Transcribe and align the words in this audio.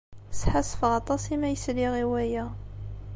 Sḥassfeɣ 0.39 0.91
aṭas 0.99 1.23
imi 1.33 1.45
ay 1.47 1.57
sliɣ 1.63 1.93
i 2.03 2.05
waya. 2.11 2.45